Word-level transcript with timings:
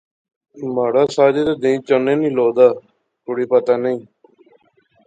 مہاڑا 0.73 1.03
ساجد 1.15 1.47
تہ 1.47 1.53
دیئں 1.61 1.79
چنے 1.87 2.13
نی 2.19 2.29
لو 2.35 2.47
دا، 2.57 2.67
کڑی 3.25 3.45
پتہ 3.51 3.75
نئیں؟ 3.81 4.01